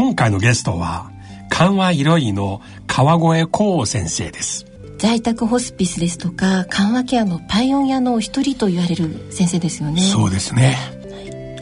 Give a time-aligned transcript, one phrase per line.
[0.00, 1.10] 今回のゲストは
[1.50, 4.64] 緩和医療医の川越光先生です。
[4.96, 10.00] 在宅ホスピスですとか緩和ケアのパイオニアの一人と言われる先生ですよね。
[10.00, 10.78] そうですね。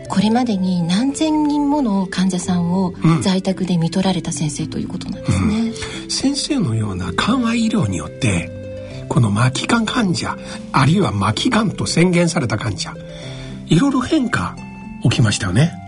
[0.08, 5.72] これまでに何千人もの患者さんを在宅で見取られた先生ということなんですね、
[6.04, 10.38] うん、先生のような緩和医療によってこの末期がん患者
[10.72, 12.94] あるいは末期がんと宣言された患者
[13.66, 14.56] いろいろ変化
[15.02, 15.87] 起きましたよね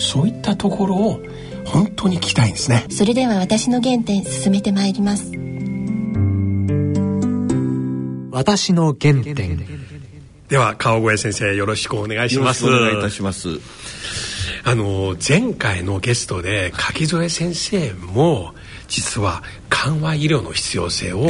[0.00, 1.20] そういったところを
[1.66, 2.86] 本当に聞きたいんですね。
[2.90, 5.30] それでは私の原点進めてまいります。
[8.32, 9.66] 私の原点。
[10.48, 12.66] では川越先生よろしくお願いします。
[12.66, 13.60] お願いいたします。
[14.64, 18.54] あの前回のゲストで柿添先生も
[18.88, 21.26] 実は緩和医療の必要性を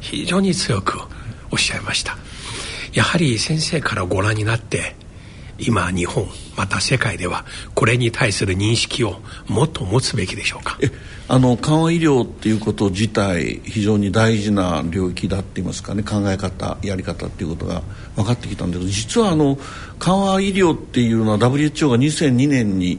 [0.00, 1.00] 非常に強く
[1.50, 2.16] おっしゃいました、
[2.92, 4.96] やはり先生からご覧になって
[5.60, 7.44] 今日本また世界では
[7.74, 10.78] これに対する認識をもっと持つべきでしょうか？
[11.28, 16.02] あの緩和医療っていうこと自体非常に大事な領域だって言いますかね。
[16.02, 17.82] 考え方やり方っていうことが
[18.16, 19.58] 分かってきたんですけど実はあの
[19.98, 22.98] 緩和医療っていうのは WHO が2002年に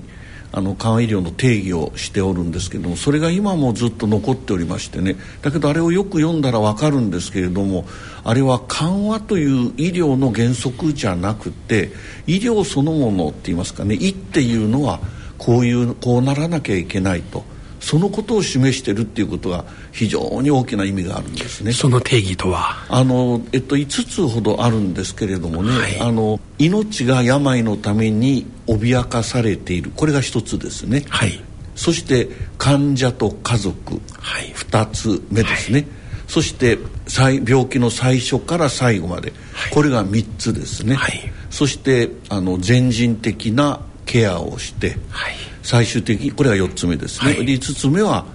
[0.53, 5.15] あの緩和医療の定義をしておるんですけどもそれが今もずっと残っておりましてね。
[5.41, 7.85] だけどあれをよく読んだら分かるんですけれども
[8.23, 11.91] あれは緩和という医療の原則じゃなくて
[12.27, 13.95] 医療そのものって言いますかね。
[13.95, 14.99] 医っていうのは
[15.37, 17.43] こういうこうならなきゃいけないと。
[17.81, 21.71] そのことを示してるっていうことが非常に大きな意味があるんですね。
[21.73, 22.85] その定義とは？
[22.89, 28.45] あの、えっと、5つほどあるんですけれどもね、はい、あの命が病のために
[28.75, 29.91] 脅かされている。
[29.95, 31.03] これが1つですね。
[31.09, 31.39] はい、
[31.75, 35.79] そして患者と家族、はい、2つ目ですね。
[35.79, 35.87] はい、
[36.27, 36.77] そして
[37.45, 39.33] 病気の最初から最後まで、
[39.71, 40.97] これが3つですね。
[41.49, 44.97] そしてあの全人的なケアをして、
[45.63, 48.25] 最終的にこれが4つ目ですね、はい、5つ目は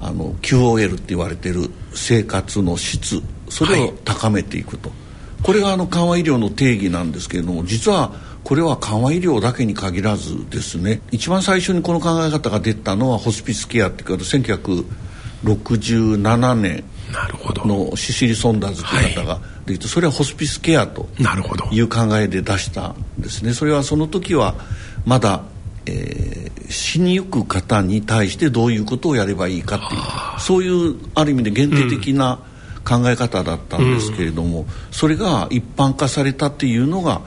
[0.00, 3.22] あの QOL って言われてる生活の質。
[3.48, 8.12] それを高めていくと、はい、これがあの緩和医療の定義なんですけれども実は
[8.46, 16.84] これは緩和医療だけに限らずですね一番最初にこの考え方が出たのはホスピスケアっていうか1967年
[17.64, 21.08] のシシリ・ソンダーズという方ができて、それはホスピスケアと
[21.72, 23.52] いう考えで出したんですね。
[23.52, 24.54] それはその時は
[25.04, 25.42] まだ
[25.86, 30.00] えー、死にゆく方に対してどういうことをやればいいかっていう
[30.40, 32.40] そういうある意味で限定的な
[32.84, 37.22] 考え方だったんですけれども、うん、それが一般化されたっていうのが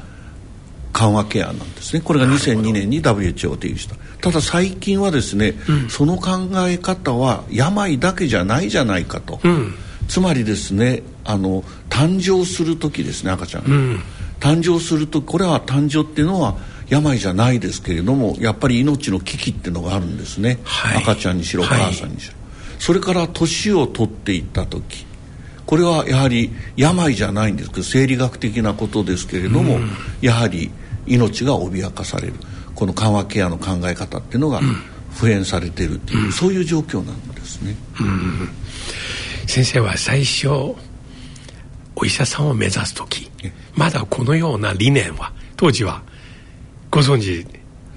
[1.00, 2.02] 緩和ケアなんですね。
[2.02, 9.74] これが2002年に WHO を定義したただ最近はですね、うん、その考え方は病だけじゃないじゃないかと、うん、
[10.10, 14.04] つまりですねあの誕生する時ですね赤ちゃんが、
[14.42, 16.58] 誕生するとこれは誕生っていうのは
[16.90, 22.40] 病じゃないですけれどもやっぱり命の危機っていうのがあるんですね、はい、赤ちゃんにしろ母さんにしろ、は
[22.78, 25.08] い、それから年を取っていった時。
[25.66, 30.72] これはやはり病じゃないんですけど生理学的なことですけれども、うん、やはり
[31.10, 32.34] 命が脅かされる。
[32.80, 34.62] この緩和ケアの考え方っていうのが
[35.12, 38.50] 普遍されているっていう、うん、そういう状況なんですね、うん、
[39.46, 43.30] 先生は最初お医者さんを目指す時
[43.76, 46.04] まだこのような理念は当時は
[46.90, 47.46] ご存知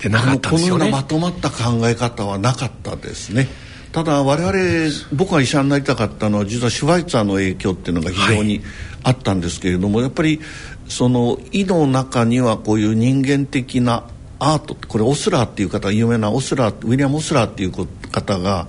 [0.00, 0.78] でなかったんですよね。
[0.78, 3.46] このようなまとまった考え方はなかったですね
[3.92, 8.62] ただ我々僕が医者になりたかったのは実はシュバイツァーの影響っていうのが非常に
[9.02, 10.40] あったんですけれども、はい、やっぱり
[10.88, 14.04] その胃の中にはこういう人間的な
[14.38, 17.72] アートこれオスラーっていう方有名なオスラーウィリアム・オスラーっていう
[18.10, 18.66] 方が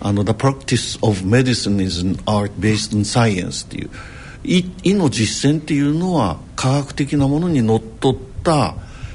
[0.00, 3.90] あの「The practice of medicine is an art based on science」っていう
[4.44, 8.74] 胃の実践っていうのは科学的なものにのっとった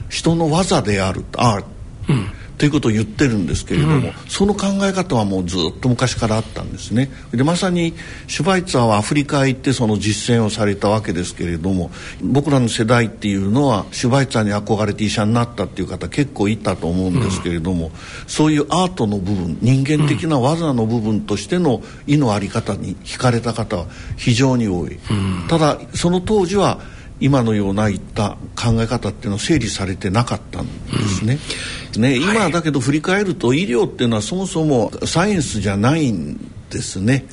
[0.09, 1.67] 人の技であるアート、
[2.09, 2.27] うん、
[2.61, 7.09] ということを言ってるんですけれども、うん、その考え方はもうずっと昔からあったんですね。
[7.31, 7.95] でまさに
[8.27, 11.89] シュバイツァーはアフリカへ行ってその実践をされたわけですけれども
[12.21, 17.91] 僕らの世代っていうのはシュバイツァーに憧れて医者になったっていう方結構いたと思うんですけれども、うん、
[18.27, 23.87] そういうアートの部分人間的な技の部分としての医の在り方に惹かれた方は
[24.17, 24.99] 非常に多い、
[25.47, 26.79] ただその当時は
[27.21, 30.71] 今のようないった考え方っていうのは整理されてなかったんで
[31.07, 31.39] すね、うん、
[31.99, 36.38] ね、今だけど振り返ると医療っていうのはそもそもサイエンスじゃないん
[36.69, 37.25] ですね。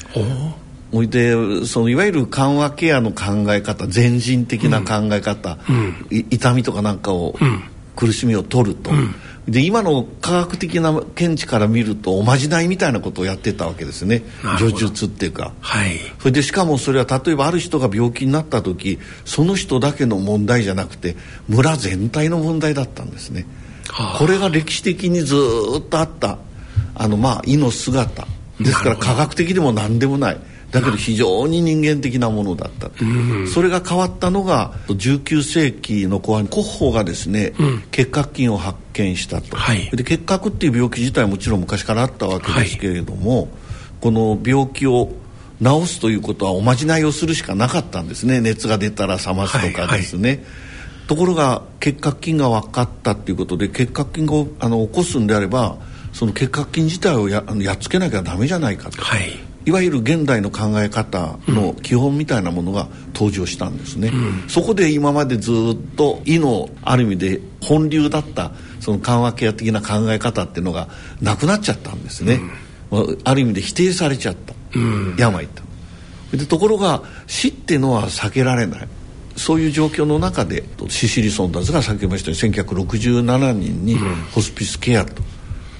[0.91, 1.35] おいで
[1.67, 7.63] そのいわゆる緩和ケアの考え方全人的な考え方、うん、痛みとかなんかを、うん、
[7.95, 9.15] 苦しみを取ると、うん、
[9.47, 14.23] で今の科学的な見地から見るとおまじないみたいなことをやってたわけですね。
[14.59, 21.17] 叙述っていうか、はい、それでしかもそれは例えばある人が病気になった時その人だけの問題じゃなくて
[21.49, 23.68] 村全体の問題だったんですね、はあ、
[24.19, 25.37] これが歴史的にず
[25.79, 26.39] っとあった。
[26.95, 28.27] あのまあ胃の姿。
[28.61, 30.41] ですから科学的でも何でもない。
[30.71, 33.43] だけど非常に人間的なものだった、う。
[33.45, 43.49] ん、それが変わったのが19世紀の後半コッホがですね、うん、結核菌を発見したと、はい、で結核っていう病気自体はもちろん昔からあったわけですけれども、はい、
[44.03, 45.13] この病気を
[45.63, 48.41] 治すということはおまじないをするしかなかったんですね。
[48.41, 50.47] 熱が出たら冷ますとかですね、はいはい、
[51.09, 55.79] ところが結核菌が分かったっていうことで結核菌をあの起こすんであれば
[56.13, 59.31] その結核菌自体をややっつけなきゃダメじゃないかと、はい、
[59.65, 70.89] いわゆる現代の考え方の基本みたいなものが登場したんですね、うん、そこで今までずっと医のある意味で本流だったその緩和ケア的な考え方っていうのが
[71.23, 72.41] なくなっちゃったんですね、
[72.91, 75.63] うん、ある意味で否定されちゃった、うん、病と。
[76.37, 78.89] でところが死っていうのは避けられない
[79.39, 83.97] そういう状況の中でシシリ・ソンダーズが先ほど言いましたように1967年に
[84.35, 85.23] ホスピスケアと、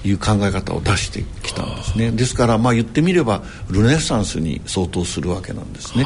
[0.05, 2.11] いう考え方を出してきたんですね。
[2.11, 6.05] ですからまあ言ってみればルネッサンスに相当するわけなんですね。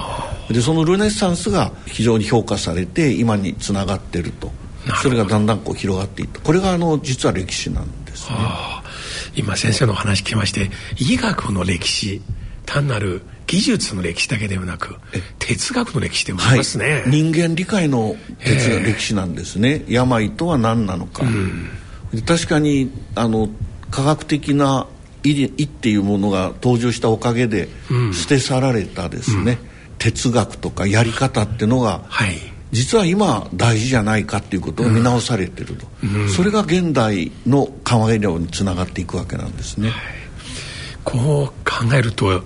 [0.49, 4.51] でそのルネッサンスが非常に評価されて今につながってると。
[5.01, 6.39] それがだんだんこう広がっていった。
[6.41, 8.35] これがあの実は歴史なんですね。
[9.35, 12.21] 今先生のお話聞きまして医学の歴史
[12.65, 13.21] 単なる
[13.53, 14.95] 技術の歴史だけではなく
[15.37, 19.83] 哲学の歴史でもありますね、はい、人間理解の哲歴史なんですね。
[19.87, 21.27] 病とは何なのか、う
[22.17, 23.49] ん、確かにあの
[23.91, 24.87] 科学的な
[25.21, 27.69] 意っていうものが登場したおかげで
[28.11, 29.57] 捨て去られたですね、うん、
[29.99, 32.35] 哲学とかやり方っていうのが、はい、
[32.71, 39.89] 実は今大事じゃないかっていうことを見直されてると、うん、それが現代の緩和医療につながっていくわけなんですね。
[39.89, 40.01] はい、
[41.03, 42.43] こう考えると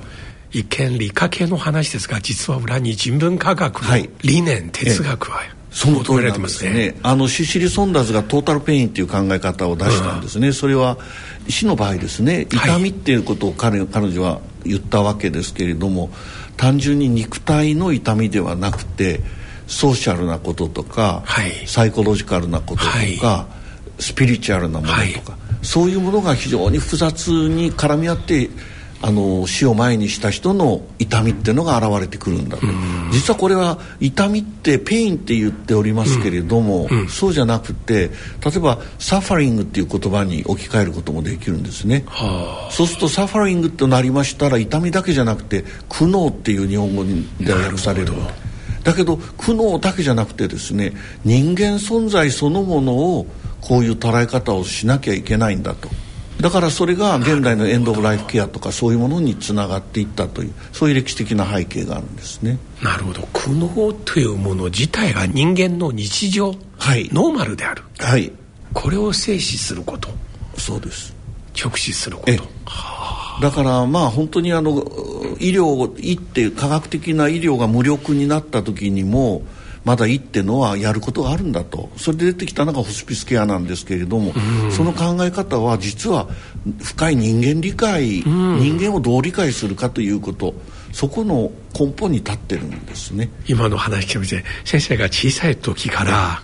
[0.52, 6.96] 一見理科系の話ですが実は裏に人文科学の理念、はい、哲学はその通りなんですね。
[7.04, 10.98] あのシシリ・ソンダーズがトータルペインっていう考え方を出したんですね、うん、それは
[11.50, 12.48] 死の場合ですね。
[12.50, 16.10] 痛みっていうことを彼,、彼女は言ったわけですけれども
[16.56, 19.22] 単純に肉体の痛みではなくて
[19.68, 25.22] ソーシャルなこととか、はい、 psychological なこととか、はい、スピリチュアルなものとか、はい、
[25.62, 28.50] そういうものが非常に複雑に絡み合って
[29.02, 32.66] あの死を前にした人の痛みっていうのが現れてくるんだと、
[33.12, 37.00] 実はこれは痛みって pain って言っておりますけれども、うん。
[37.02, 38.10] うん、そうじゃなくて
[38.44, 48.14] 例えば suffering っていう言葉に置き換えることもできるんですね、はあ、そうすると suffering となりましたら痛みだけじゃなくて苦悩っていう日本語で訳される。
[48.84, 50.94] だけど苦悩だけじゃなくてですね
[51.26, 53.28] 人間存在そのものを
[53.60, 55.90] こういう捉え方をしなきゃいけないんだと。
[56.40, 62.60] だからそれが現代のエンド・オブ・ライフケアとかそういうものにつながっていったというそういう歴史的な背景があるんですね。
[62.84, 63.22] なるほど。
[63.34, 68.32] 苦悩というもの自体が人間の日常、はい、ノーマルである、はい、
[68.74, 70.10] これを静止すること。
[70.58, 71.16] そうです。
[71.60, 72.44] 直視すること。
[73.42, 74.84] だからまあ本当にあの
[75.40, 79.44] 医療医って科学的な医療が無力になった時にも
[79.88, 81.90] まだいいっていうのはやることがあるんだと。
[81.96, 84.34] それで出てきたのがホスピスケアなんですけれども、
[84.70, 86.28] その考え方は実は
[86.84, 90.54] 深い人間理解、人間をどう理解するかということ
[90.92, 93.30] そこの根本に立ってるんですね。
[93.48, 96.42] 今の話聞いて先生が小さい時から、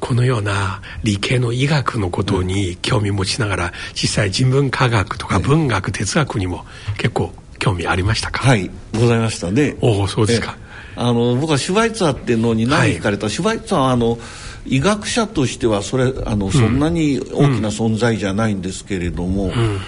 [0.00, 6.64] このような理系の医学のことに興味持ちながら実際人文科学とか文学、哲学にも
[6.96, 8.42] 結構興味ありましたか？
[8.42, 9.76] はいございましたね。
[9.80, 10.56] おおそうですか。
[10.96, 14.18] あの僕はシュバイツァーっていうのに何聞かれた、はい、シュバイツァーはあの
[14.66, 19.80] 医学者としてはそれあの、うん、そんなに大きな存在じゃないんですけれども、うん、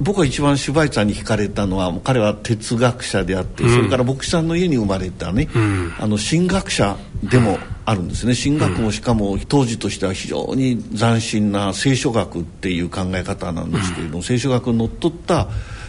[0.00, 5.48] 僕は一番シュバイツァーに惹かれたのは彼は哲学者であって、うん、それから牧師さんの家に生まれたね、
[5.98, 8.34] あの神学者でもあるんですね。
[8.34, 15.48] 神学もしかも当時としては非常に斬新な聖書学っていう考え方なんですけれども、聖書学にのっとった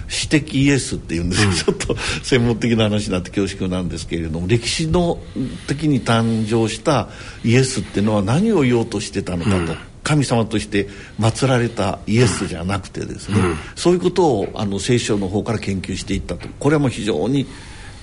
[0.09, 1.63] 私的イエスっていうんです。
[1.63, 5.19] ちょっと専門的な話になって恐縮なんですけれども歴史の
[5.67, 7.09] 時に誕生した
[7.43, 9.89] イエスっていうのは何を言おうとしてたのかと。
[10.01, 10.87] 神様として
[11.19, 16.47] 祀られたイエスじゃなくてですね、うん、そういうことをあの聖書の方から研究していったと。
[16.59, 17.45] これはもう非常に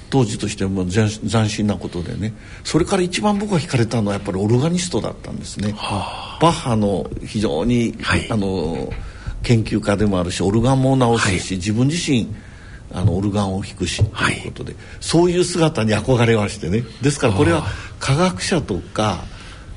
[0.09, 1.09] 当時としても斬
[1.49, 2.33] 新なことでね。
[2.63, 5.73] それから一番僕が惹かれたのはやっぱりオルガニストだったんですね。
[5.73, 8.93] はあ、バッハの非常に、はい、あの
[9.47, 12.27] 研究家でもあるしオルガンも直すし、はい、自分自身
[12.93, 16.83] あのオルガンを弾くしということで、はい、そういう姿に憧れましてね。
[17.01, 17.65] ですからこれは
[18.01, 19.25] 科学者とか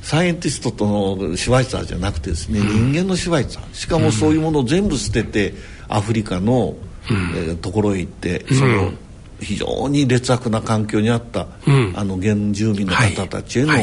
[0.02, 0.88] サイエンティストと
[1.20, 3.76] のシュワイツァーじゃなくてですね、うん、人間のシュワイツァー。
[3.76, 5.54] しかもそういうものを全部捨てて
[5.88, 6.76] アフリカの、
[7.10, 8.92] うん、えー、ところへ行って、その
[9.40, 13.74] 非常に劣悪な環境にあった、うん、あの原住民の方たちへの、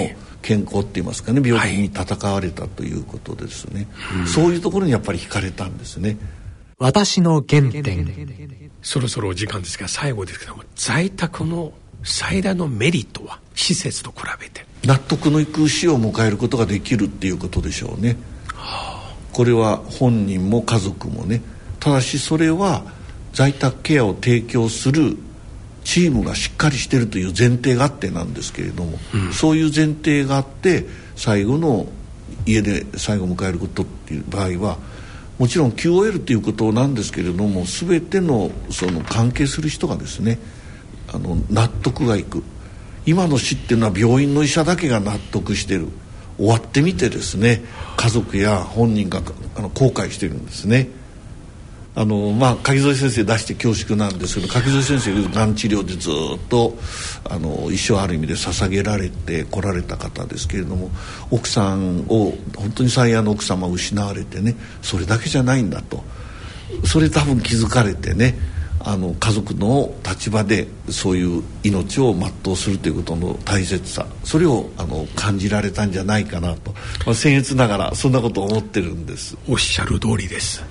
[0.47, 6.17] 健康って言いますかね病気に戦われたということですね、はい、そういうところにやっぱり惹かれたんですね。
[6.79, 8.71] 私の原点。
[8.83, 11.73] そろそろお時間ですが最後ですけども在宅の
[12.05, 14.65] 最大のメリットは施設と比べて。
[14.85, 18.17] 納得のいく死を迎えることができるっていうことでしょうね、
[18.55, 21.43] はあ、これは本人も家族もね。
[21.81, 22.85] ただしそれは
[23.33, 25.17] 在宅ケアを提供する
[25.87, 31.87] チームがしっかりしてるという前提があってなんですけれども、うん、そういう前提があって最後の
[32.45, 34.78] 家で最後を迎えることっていう場合は
[35.38, 40.40] もちろん QOL ということなんですけれども全てのその関係する人がですね
[41.12, 42.43] あの納得がいく。
[43.09, 45.87] 今の死っていうのは病院の医者だけが納得してる。
[46.37, 47.62] 終わってみてですね
[47.97, 49.23] 家族や本人が
[49.57, 50.88] あの後悔してるんですね。
[51.99, 56.12] あのまあ柿添先生出して恐縮なんですけど柿添先生がん治療でずっ
[56.50, 56.75] と
[57.25, 60.91] あの一生ある意味で捧げられてこられた方ですけれども
[61.31, 66.05] 奥さんを本当に最愛の奥様を失われてねそれだけじゃないんだと。
[66.85, 68.37] それ多分気づかれてね
[68.80, 79.37] あの家族の立場でそういう命を全うするということの大切さそれをあの感じられたんじゃないかなと、まあ、僭越ながらそんなことを思ってるんです。
[79.49, 80.62] おっしゃる通りです。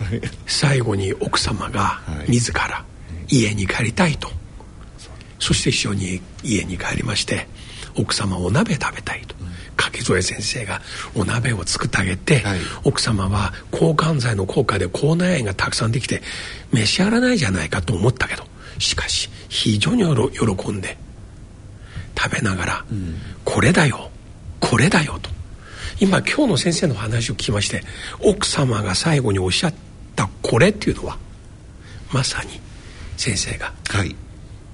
[0.45, 2.85] 最後に奥様が自ら
[3.27, 4.35] 家に帰りたいと、はい、
[5.39, 7.47] そして一緒に家に帰りまして
[7.95, 9.35] 奥様お鍋食べたいと。
[9.77, 10.81] 柿添先生が
[11.15, 16.21] お鍋を作ってあげて、はい、奥様は抗がん剤の効果で口内炎がたくさんできて
[16.71, 18.43] 召し上がらないじゃないかと思ったけど
[18.79, 20.97] しかし非常に喜んで
[22.17, 24.09] 食べながら、うん、これだよ
[24.59, 25.29] これだよと。
[25.99, 27.81] 今今日の先生の話を聞きまして
[28.21, 29.73] 奥様が最後におっしゃっ
[30.15, 31.17] たこれっていうのは
[32.11, 32.59] まさに
[33.15, 33.73] 先生が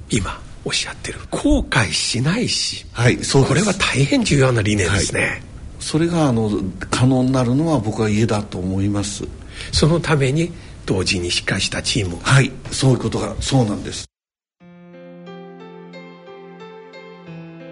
[0.10, 1.20] 今おっしゃってる。
[1.32, 5.41] 後悔しないし、はい、そうこれは大変重要な理念ですね、はい、
[5.80, 6.51] それがあの
[6.91, 9.27] 可能になるのは僕は家だと思います。
[9.72, 10.51] そのために
[10.86, 14.06] 同時にしっかりしたチームはいそういうことがそうなんです。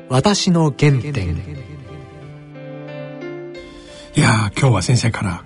[0.09, 1.59] 私の原点。
[4.15, 5.45] いや今日は先生から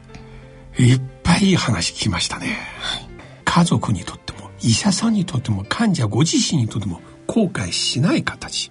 [0.79, 3.07] いっぱい話聞きましたね、はい、
[3.43, 7.01] 家族にとっても医者さんにとっても患者ご自身にとっても
[7.33, 8.67] 後悔しない形。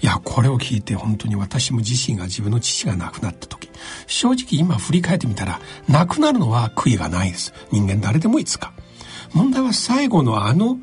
[0.00, 3.68] いや、これを聞いて本当に私も自身が自分の父が亡くなった時、
[4.06, 7.52] 正直今振り返ってみたら、亡くなるのは悔いがないです。
[7.70, 8.72] 人間誰でもいつか。
[9.34, 10.78] 問題は最後のあの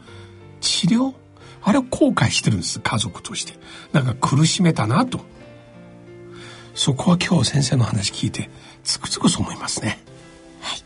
[0.61, 1.13] 治療
[1.63, 3.53] あれを後悔してるんです、家族として。
[3.91, 5.21] なんか苦しめたなと。
[6.75, 8.51] そこは今日先生の話聞いて、
[8.83, 9.99] つくづくそう思いますね。
[10.61, 10.83] はい。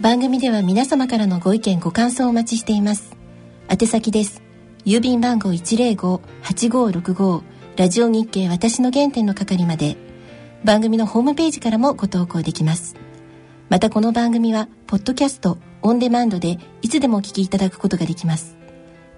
[0.00, 3.17] 番組では皆様からのご意見ご感想をお待ちしています。
[3.70, 4.42] 宛先です。
[4.86, 7.42] 郵便番号105-8565
[7.76, 9.98] ラジオ日経私の原点の係まで。
[10.64, 12.96] 番組のホームページからもご投稿できます。
[13.68, 18.56] またこの番組はポッドキャストオンデマンドでいつでもお聞きいただくことができます。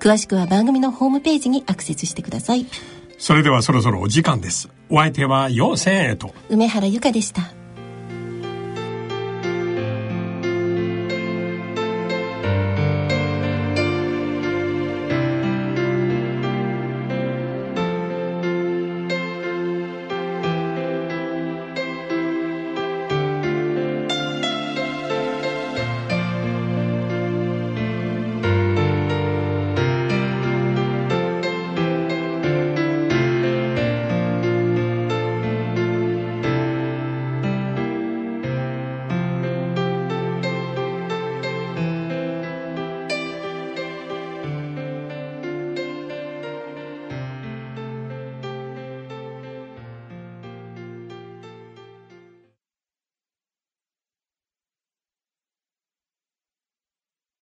[0.00, 2.66] 詳しくは番組のホームページにアクセスしてください。
[3.18, 4.68] それではそろそろお時間です。
[4.88, 6.34] お相手は陽千恵と。
[6.48, 7.52] 梅原由香でした